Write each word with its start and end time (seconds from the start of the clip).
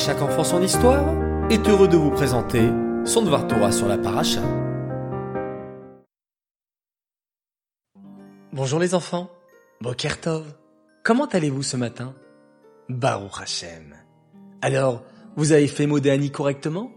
chaque 0.00 0.22
enfant 0.22 0.44
son 0.44 0.62
histoire 0.62 1.04
est 1.50 1.68
heureux 1.68 1.86
de 1.86 1.96
vous 1.98 2.10
présenter 2.10 2.70
son 3.04 3.20
Dvar 3.20 3.46
Torah 3.46 3.70
sur 3.70 3.86
la 3.86 3.98
paracha. 3.98 4.40
Bonjour 8.50 8.78
les 8.78 8.94
enfants, 8.94 9.30
Boker 9.82 10.18
Tov. 10.18 10.54
Comment 11.02 11.26
allez-vous 11.26 11.62
ce 11.62 11.76
matin? 11.76 12.14
Baruch 12.88 13.42
Hashem. 13.42 13.94
Alors, 14.62 15.02
vous 15.36 15.52
avez 15.52 15.68
fait 15.68 15.86
Modéani 15.86 16.30
correctement? 16.30 16.90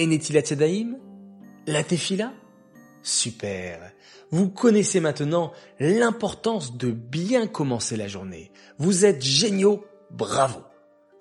Enetilat 0.00 0.48
Yadayim 0.48 0.96
La 1.66 1.84
Tefila? 1.84 2.32
Super. 3.02 3.92
Vous 4.30 4.48
connaissez 4.48 5.00
maintenant 5.00 5.52
l'importance 5.78 6.78
de 6.78 6.90
bien 6.90 7.46
commencer 7.46 7.98
la 7.98 8.08
journée. 8.08 8.50
Vous 8.78 9.04
êtes 9.04 9.20
géniaux, 9.22 9.84
bravo. 10.10 10.60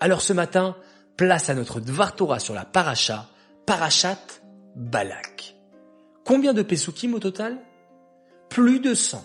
Alors 0.03 0.21
ce 0.21 0.33
matin, 0.33 0.75
place 1.17 1.49
à 1.49 1.53
notre 1.53 1.79
Dvar 1.79 2.15
Torah 2.15 2.39
sur 2.39 2.53
la 2.53 2.65
paracha, 2.65 3.27
parachat 3.65 4.19
Balak. 4.75 5.55
Combien 6.25 6.53
de 6.53 6.63
Pesukim 6.63 7.13
au 7.13 7.19
total? 7.19 7.57
Plus 8.49 8.79
de 8.79 8.93
100. 8.93 9.23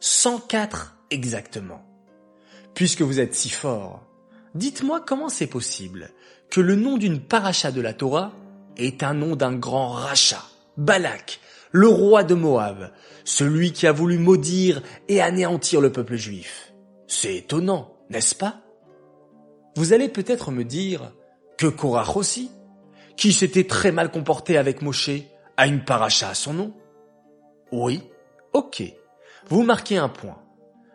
104 0.00 0.96
exactement. 1.10 1.84
Puisque 2.74 3.02
vous 3.02 3.20
êtes 3.20 3.34
si 3.34 3.50
fort, 3.50 4.02
dites-moi 4.54 5.00
comment 5.00 5.28
c'est 5.28 5.46
possible 5.46 6.10
que 6.50 6.60
le 6.60 6.76
nom 6.76 6.96
d'une 6.96 7.20
paracha 7.20 7.72
de 7.72 7.80
la 7.80 7.92
Torah 7.92 8.32
est 8.76 9.02
un 9.02 9.14
nom 9.14 9.36
d'un 9.36 9.54
grand 9.54 9.88
rachat, 9.88 10.44
Balak, 10.76 11.40
le 11.72 11.88
roi 11.88 12.22
de 12.22 12.34
Moab, 12.34 12.92
celui 13.24 13.72
qui 13.72 13.86
a 13.86 13.92
voulu 13.92 14.18
maudire 14.18 14.82
et 15.08 15.20
anéantir 15.20 15.80
le 15.80 15.90
peuple 15.90 16.16
juif. 16.16 16.72
C'est 17.06 17.36
étonnant, 17.36 17.96
n'est-ce 18.10 18.34
pas? 18.34 18.60
Vous 19.76 19.92
allez 19.92 20.08
peut-être 20.08 20.50
me 20.50 20.64
dire 20.64 21.12
que 21.58 21.66
Korach 21.66 22.16
aussi, 22.16 22.50
qui 23.16 23.32
s'était 23.32 23.66
très 23.66 23.92
mal 23.92 24.10
comporté 24.10 24.58
avec 24.58 24.82
Moshe, 24.82 25.10
a 25.56 25.66
une 25.66 25.84
paracha 25.84 26.28
à 26.28 26.34
son 26.34 26.52
nom 26.52 26.74
Oui, 27.72 28.02
ok, 28.52 28.82
vous 29.48 29.62
marquez 29.62 29.96
un 29.96 30.08
point. 30.08 30.42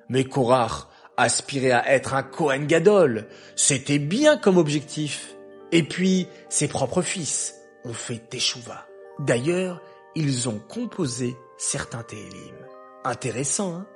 Mais 0.10 0.26
Korach 0.26 0.88
aspirait 1.18 1.72
à 1.72 1.94
être 1.94 2.14
un 2.14 2.24
Kohen 2.24 2.68
Gadol, 2.68 3.28
c'était 3.56 4.00
bien 4.00 4.38
comme 4.38 4.58
objectif. 4.58 5.36
Et 5.72 5.84
puis, 5.84 6.28
ses 6.50 6.68
propres 6.68 7.02
fils 7.02 7.56
ont 7.86 7.94
fait 7.94 8.18
Teshuvah. 8.18 8.86
D'ailleurs, 9.20 9.82
ils 10.16 10.50
ont 10.50 10.60
composé 10.60 11.36
certains 11.58 12.04
Télim. 12.04 12.56
Intéressant, 13.04 13.76
hein? 13.76 13.88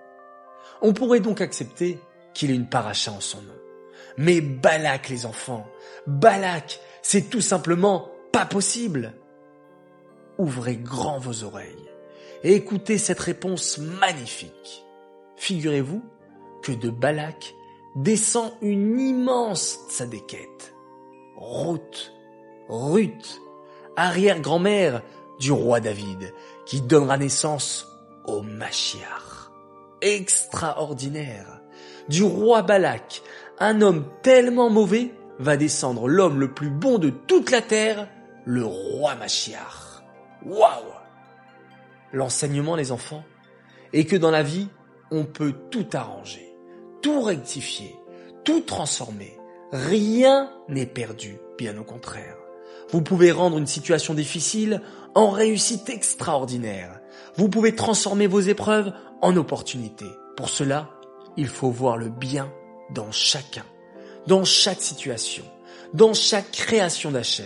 On 0.81 0.93
pourrait 0.93 1.19
donc 1.19 1.41
accepter 1.41 1.99
qu'il 2.33 2.51
ait 2.51 2.55
une 2.55 2.69
paracha 2.69 3.11
en 3.11 3.21
son 3.21 3.41
nom. 3.41 3.53
Mais 4.17 4.41
Balak, 4.41 5.09
les 5.09 5.25
enfants, 5.25 5.67
Balak, 6.07 6.79
c'est 7.01 7.29
tout 7.29 7.41
simplement 7.41 8.09
pas 8.31 8.45
possible. 8.45 9.13
Ouvrez 10.37 10.75
grand 10.75 11.19
vos 11.19 11.43
oreilles 11.43 11.89
et 12.43 12.53
écoutez 12.53 12.97
cette 12.97 13.19
réponse 13.19 13.77
magnifique. 13.77 14.85
Figurez-vous 15.37 16.03
que 16.61 16.71
de 16.71 16.89
Balak 16.89 17.55
descend 17.95 18.51
une 18.61 18.99
immense 18.99 19.79
tzadékette. 19.89 20.73
Ruth, 21.37 22.13
Ruth, 22.69 23.41
arrière-grand-mère 23.95 25.01
du 25.39 25.51
roi 25.51 25.79
David, 25.79 26.33
qui 26.65 26.81
donnera 26.81 27.17
naissance 27.17 27.87
au 28.25 28.41
Machiar. 28.41 29.51
Extraordinaire. 30.01 31.61
Du 32.09 32.23
roi 32.23 32.61
Balak, 32.61 33.21
un 33.59 33.81
homme 33.81 34.05
tellement 34.21 34.69
mauvais 34.69 35.13
va 35.39 35.57
descendre 35.57 36.07
l'homme 36.07 36.39
le 36.39 36.53
plus 36.53 36.69
bon 36.69 36.97
de 36.97 37.09
toute 37.09 37.51
la 37.51 37.61
terre, 37.61 38.07
le 38.45 38.65
roi 38.65 39.15
Machiar. 39.15 40.03
Waouh! 40.45 40.83
L'enseignement, 42.13 42.75
les 42.75 42.91
enfants, 42.91 43.23
est 43.93 44.05
que 44.05 44.15
dans 44.15 44.31
la 44.31 44.43
vie, 44.43 44.67
on 45.11 45.25
peut 45.25 45.53
tout 45.71 45.87
arranger, 45.93 46.55
tout 47.01 47.21
rectifier, 47.21 47.95
tout 48.43 48.61
transformer. 48.61 49.37
Rien 49.71 50.51
n'est 50.69 50.85
perdu, 50.85 51.37
bien 51.57 51.77
au 51.77 51.83
contraire. 51.83 52.37
Vous 52.91 53.01
pouvez 53.01 53.31
rendre 53.31 53.57
une 53.57 53.67
situation 53.67 54.13
difficile 54.13 54.81
en 55.15 55.29
réussite 55.29 55.89
extraordinaire. 55.89 56.99
Vous 57.35 57.49
pouvez 57.49 57.75
transformer 57.75 58.27
vos 58.27 58.41
épreuves 58.41 58.93
en 59.21 59.35
opportunités. 59.35 60.11
Pour 60.37 60.49
cela, 60.49 60.89
il 61.37 61.47
faut 61.47 61.71
voir 61.71 61.97
le 61.97 62.09
bien 62.09 62.51
dans 62.89 63.11
chacun, 63.11 63.65
dans 64.27 64.43
chaque 64.43 64.81
situation, 64.81 65.45
dans 65.93 66.13
chaque 66.13 66.51
création 66.51 67.11
d'Hachem. 67.11 67.45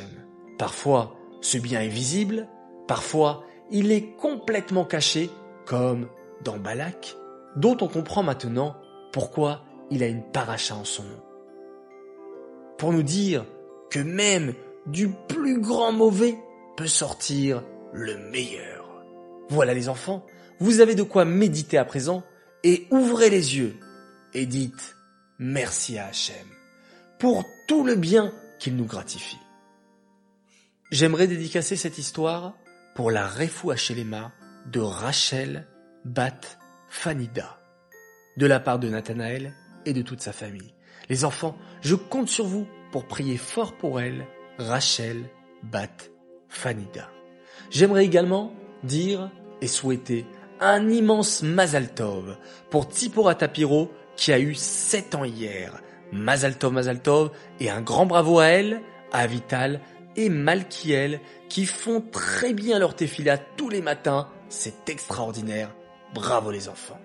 Parfois, 0.58 1.16
ce 1.42 1.58
bien 1.58 1.82
est 1.82 1.88
visible, 1.88 2.48
parfois, 2.88 3.44
il 3.72 3.92
est 3.92 4.16
complètement 4.18 4.86
caché, 4.86 5.30
comme 5.66 6.08
dans 6.44 6.58
Balak, 6.58 7.16
dont 7.56 7.78
on 7.82 7.88
comprend 7.88 8.24
maintenant 8.24 8.76
pourquoi 9.12 9.64
il 9.90 10.04
a 10.04 10.08
une 10.08 10.24
paracha 10.24 10.76
en 10.76 10.84
son 10.84 11.04
nom. 11.04 11.22
Pour 12.78 12.94
nous 12.94 13.04
dire 13.04 13.46
que 13.90 14.00
même 14.00 14.54
du 14.86 15.10
plus 15.10 15.60
grand 15.60 15.92
mauvais 15.92 16.38
peut 16.78 16.88
sortir 16.88 17.64
le 17.92 18.18
meilleur. 18.32 19.04
Voilà 19.50 19.74
les 19.74 19.90
enfants, 19.90 20.26
vous 20.60 20.80
avez 20.80 20.96
de 20.96 21.04
quoi 21.04 21.26
méditer 21.26 21.78
à 21.78 21.86
présent 21.86 22.24
et 22.64 22.88
ouvrez 22.92 23.30
les 23.30 23.58
yeux 23.58 23.76
et 24.34 24.46
dites 24.46 24.96
merci 25.40 25.98
à 25.98 26.08
Hachem 26.08 26.48
pour 27.18 27.46
tout 27.68 27.84
le 27.84 27.96
bien 27.96 28.34
qu'il 28.60 28.76
nous 28.76 28.86
gratifie. 28.86 29.40
J'aimerais 30.92 31.28
dédicacer 31.28 31.76
cette 31.76 31.98
histoire 31.98 32.56
pour 32.96 33.12
la 33.12 33.28
Refou 33.28 33.72
Hachelema 33.72 34.32
de 34.66 34.80
Rachel 34.80 35.68
Bat 36.04 36.42
Fanida, 36.90 37.60
de 38.38 38.46
la 38.46 38.60
part 38.60 38.80
de 38.80 38.90
Nathanaël 38.90 39.54
et 39.86 39.94
de 39.94 40.02
toute 40.02 40.22
sa 40.22 40.34
famille. 40.34 40.74
Les 41.10 41.26
enfants, 41.26 41.58
je 41.82 41.96
compte 41.96 42.30
sur 42.30 42.46
vous 42.46 42.68
pour 42.92 43.08
prier 43.08 43.38
fort 43.38 43.78
pour 43.78 44.02
elle, 44.02 44.26
Rachel 44.58 45.30
Bat 45.64 45.88
Fanida. 46.50 47.10
J'aimerais 47.70 48.06
également 48.06 48.54
dire 48.84 49.32
et 49.62 49.68
souhaiter 49.68 50.26
un 50.60 50.90
immense 50.90 51.44
Mazal 51.44 51.94
Tov 51.94 52.38
pour 52.70 52.88
Tipora 52.88 53.36
Tapiro 53.36 53.92
qui 54.20 54.34
a 54.34 54.40
eu 54.40 54.54
7 54.54 55.16
ans 55.16 55.24
hier. 55.24 55.82
Mazal 56.12 56.58
Tov, 56.58 56.74
Mazal 56.74 57.02
Tov 57.02 57.32
et 57.62 57.70
un 57.70 57.82
grand 57.82 58.06
bravo 58.06 58.40
à 58.40 58.48
elle, 58.48 58.82
à 59.14 59.26
Vital 59.28 59.80
et 60.18 60.28
Malkiel 60.28 61.22
qui 61.48 61.66
font 61.66 62.02
très 62.02 62.54
bien 62.54 62.80
leur 62.80 62.96
tefila 62.96 63.38
tous 63.38 63.70
les 63.70 63.82
matins. 63.82 64.28
C'est 64.50 64.90
extraordinaire. 64.90 65.74
Bravo 66.14 66.52
les 66.52 66.68
enfants. 66.68 67.00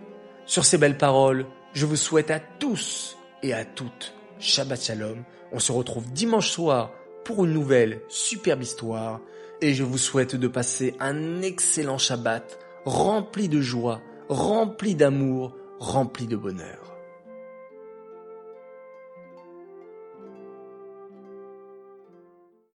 Sur 0.44 0.64
ces 0.64 0.76
belles 0.76 0.98
paroles, 0.98 1.47
je 1.72 1.86
vous 1.86 1.97
souhaite 1.97 2.32
à 2.32 2.41
tous 2.41 3.16
et 3.44 3.54
à 3.54 3.64
toutes 3.64 4.14
Shabbat 4.41 4.82
Shalom. 4.82 5.22
On 5.52 5.60
se 5.60 5.70
retrouve 5.70 6.10
dimanche 6.10 6.50
soir 6.50 6.91
pour 7.25 7.44
une 7.44 7.52
nouvelle 7.52 8.00
superbe 8.08 8.62
histoire 8.62 9.20
et 9.60 9.72
je 9.72 9.84
vous 9.84 9.98
souhaite 9.98 10.34
de 10.34 10.48
passer 10.48 10.96
un 10.98 11.42
excellent 11.42 11.98
Shabbat 11.98 12.58
rempli 12.84 13.48
de 13.48 13.60
joie, 13.60 14.00
rempli 14.28 14.96
d'amour, 14.96 15.54
rempli 15.78 16.26
de 16.26 16.36
bonheur. 16.36 16.94